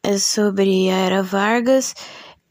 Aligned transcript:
É 0.02 0.16
sobre 0.18 0.90
a 0.90 0.96
Era 0.96 1.22
Vargas 1.22 1.94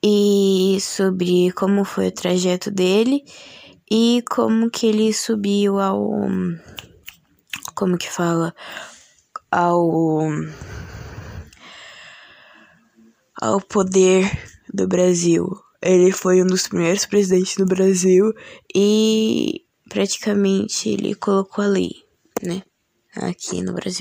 e 0.04 0.78
sobre 0.80 1.52
como 1.54 1.84
foi 1.84 2.08
o 2.08 2.12
trajeto 2.12 2.72
dele 2.72 3.24
e 3.92 4.24
como 4.30 4.70
que 4.70 4.86
ele 4.86 5.12
subiu 5.14 5.80
ao 5.80 6.10
como 7.76 7.98
que 7.98 8.10
fala 8.10 8.54
ao 9.52 10.30
ao 13.42 13.62
poder 13.62 14.30
do 14.72 14.88
Brasil. 14.88 15.48
Ele 15.82 16.12
foi 16.12 16.44
um 16.44 16.48
dos 16.48 16.68
primeiros 16.68 17.06
presidentes 17.06 17.56
do 17.56 17.66
Brasil 17.66 18.34
e 18.76 19.66
praticamente 19.88 20.90
ele 20.90 21.16
colocou 21.16 21.64
a 21.64 21.68
lei, 21.68 21.92
né, 22.44 22.62
aqui 23.16 23.62
no 23.62 23.74
Brasil. 23.74 23.98